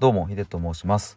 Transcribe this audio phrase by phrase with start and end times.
[0.00, 1.16] どうもヒデと申します。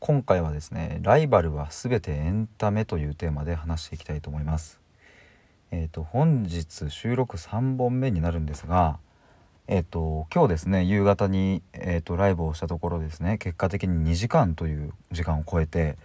[0.00, 4.78] 今回はですねライバルはすべてエンタメというテーマで話していきたいと思います。
[5.70, 8.98] えっ、ー、と本日収録3本目になるんですが
[9.66, 15.96] えっ、ー、と今日ですね夕方にえっ、ー、とライブをしたところですね結果的に2時間という時間を超えて、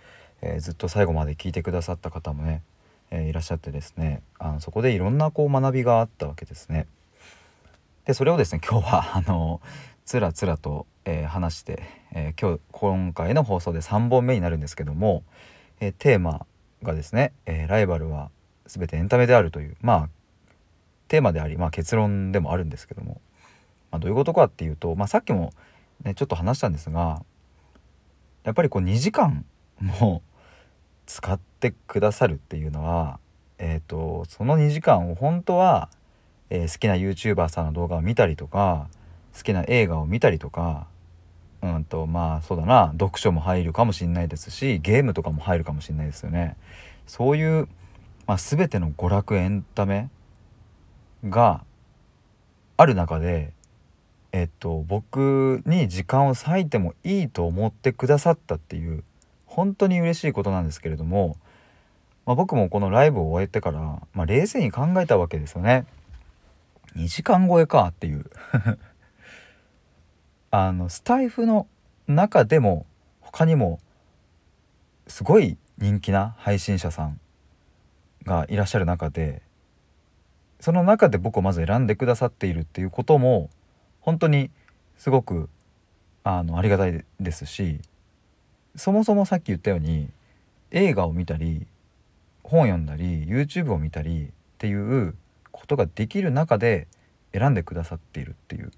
[0.41, 2.61] えずっと最後まで聞いてくださった方もね、
[3.11, 6.87] えいらっしゃってですねあのそこでいろんなこう学びがあったわけですね。
[8.05, 9.59] でそれをですね今日はあの
[10.05, 11.83] つらつらと、えー、話して、
[12.13, 15.23] えー、今日今回の放送で3本目になるんですけども、
[15.79, 16.45] えー、テーマ
[16.83, 18.31] がですね、えライバルは
[18.65, 20.09] 全てエンタメであるというまあ
[21.11, 23.19] テーマであり、まあ、結論でもあるんですけども、
[23.91, 25.51] まあ、どういうことかっていうと、まあ、さっきも、
[26.05, 27.21] ね、ちょっと話したんですが
[28.43, 29.43] やっぱりこう2時間
[29.81, 30.21] も
[31.05, 33.19] 使ってくださるっていうのは、
[33.57, 35.89] えーと、その2時間を本当は、
[36.49, 38.87] え好きな YouTuber さんの動画を見たりとか
[39.35, 40.87] 好きな映画を見たりとか
[41.61, 46.57] うんとまあそうだな読書も入るかもしれないですしゲームとかも入るかもしれないですよね。
[47.05, 47.67] そういう、
[48.25, 50.09] まあ、全ての娯楽エンタメ
[51.27, 51.63] が
[52.77, 53.53] ある中で
[54.31, 59.03] えっと僕に時間を割いてもいいと思ってくださったっていう
[59.45, 61.35] 本当に嬉しいことなんですけれども、
[62.25, 63.79] まあ、僕もこのライブを終えてから、
[64.13, 65.85] まあ、冷静に考えたわけですよね。
[66.95, 68.25] 2時間超えかっていう
[70.53, 71.65] あのスタイフの
[72.07, 72.85] 中でも
[73.21, 73.79] 他にも
[75.07, 77.19] すごい人気な配信者さん
[78.25, 79.41] がいらっしゃる中で
[80.59, 83.49] その中で僕をまず選んでくださっているっていうことも
[84.01, 84.51] 本当に
[84.97, 85.49] すごく
[86.25, 87.79] あのありがたいですし
[88.75, 90.09] そもそもさっき言ったように
[90.71, 91.65] 映画を見たり
[92.43, 94.27] 本を読んだり YouTube を見たりっ
[94.57, 95.15] ていう
[95.51, 96.87] ことができる中で
[97.33, 98.71] 選んでくださっているっていう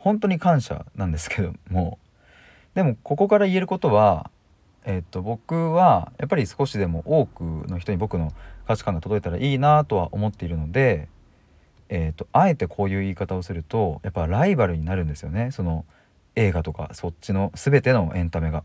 [0.00, 1.98] 本当に感謝なんですけども
[2.74, 4.30] でもここから言えることは
[4.84, 8.32] えっと僕はやっぱり少しでも多くの人に僕の
[8.66, 11.08] 価値観が届いたらいいなとは思っているので
[11.90, 15.84] えっとあえてこういう言い方をするとやっぱライバルになるんですよねその
[16.34, 18.64] 映画とかそっちの全てのエンタメが。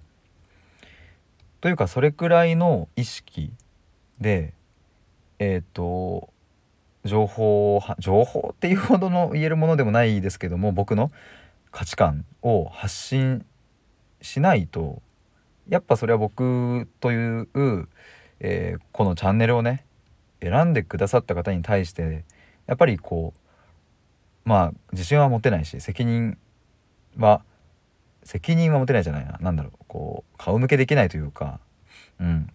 [1.59, 3.51] というかそれくらいの意識
[4.21, 4.53] で
[5.39, 6.29] えっ、と
[7.05, 11.11] 情報情報っていうほどの言えるものでもないですけども僕の
[11.71, 13.45] 価値観を発信
[14.21, 15.01] しないと
[15.69, 17.47] やっぱそれは僕という、
[18.39, 19.85] えー、このチャンネルをね
[20.41, 22.25] 選んでくださった方に対して
[22.65, 26.37] やっぱりこうまあ自信は持てないし責任
[27.17, 27.43] は
[28.23, 31.59] 責任は持てないじゃないな何だろうこう顔向けできないというか
[32.19, 32.49] うん。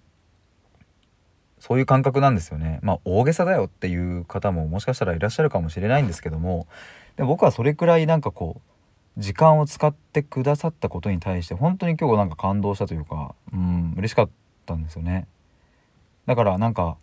[1.60, 2.81] そういう感覚なんですよね。
[2.82, 6.66] まあ大げさだよっていう方ももしかしたらいらっしゃるかもしれないんですけども
[7.16, 8.60] で僕はそれくらいなんかこ
[9.16, 14.31] う時間を使ってくださったことに対して本当に今日なんか感動したというかうん嬉しかっ
[14.65, 15.28] たんですよね。
[16.26, 16.97] だからなんか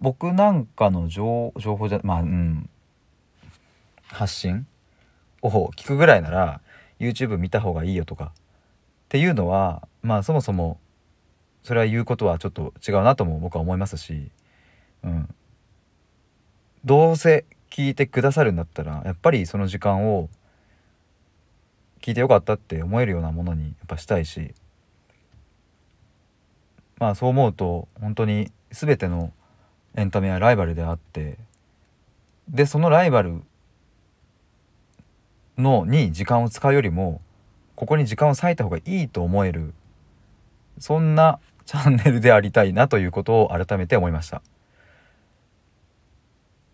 [0.00, 2.68] 僕なんかの情報じゃまあうん
[4.08, 4.66] 発信
[5.42, 6.60] を聞くぐらいなら
[6.98, 8.38] YouTube 見た方がいいよとかっ
[9.08, 10.78] ていうのはまあそもそも
[11.62, 14.30] それは言うことはちょっと違うなとも僕は思いますし、
[15.04, 15.28] うん、
[16.84, 20.28] どうせ聞いてくださるんだったらやっぱりその時間を
[22.00, 24.54] 聞いてよかったって思えるようなものにやっぱしたいし
[26.98, 29.32] まあそう思うと本当に全ての
[29.96, 31.38] エンタメはライバルであって
[32.48, 33.42] でそのライバル
[35.58, 37.20] のに時間を使うよりも
[37.76, 39.74] ここに時間を割いた方がいいと思える
[40.78, 41.38] そんな
[41.70, 44.42] チャンネルでありたいなということを改めて思いました。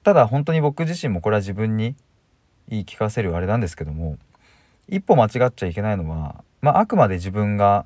[0.05, 1.95] ただ本当に僕自身もこれは自分に
[2.71, 4.17] 言い聞かせるあれなんですけども
[4.89, 7.85] 一歩間違っちゃいけないのは、まあ、あくまで自分が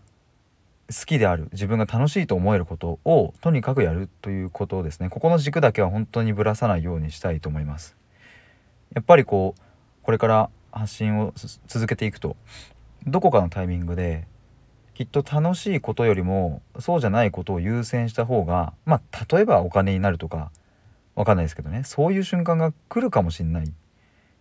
[0.89, 5.09] 好きである自分が楽しいと思えることをとにかくやるということをですね。
[5.09, 7.97] ここの軸だけは本当にぶらさないようにしたいと思います。
[8.95, 9.61] やっぱりこう
[10.05, 11.33] これから発信を
[11.67, 12.37] 続けていくと
[13.05, 14.29] どこかのタイミングで
[15.01, 20.51] きっと楽しいことよりもそうじゃないことを優先した方がまあ例えばお金になるとか
[21.15, 23.73] わかんないですけどねそういう瞬間が来るかもしんない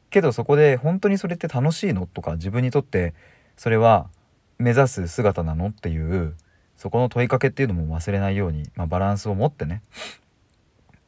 [0.09, 3.13] けどそこで本当にそれって楽しいのとか自分にとって
[3.55, 4.09] それは
[4.57, 6.35] 目指す姿なのっていう
[6.75, 9.81] そこの問いかけっていうのも忘れないように、まあ、バランスを持ってね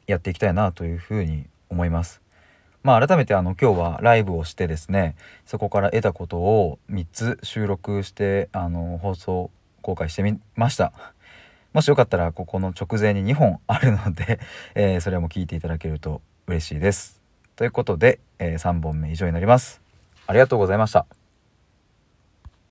[0.07, 2.20] やっていきたいなというふうに思います。
[2.83, 9.51] まあ改めてあの今日はライブをしてですねそこから得たことを3つ収録してあの放送
[9.81, 10.93] 公開してみました。
[11.73, 14.39] もしよかったらここの直前に2本あるので、
[14.75, 17.21] え、それも聞いていただけると嬉しいです。
[17.55, 19.81] ということで、え、3本目以上になります。
[20.27, 21.20] ありがとうございました。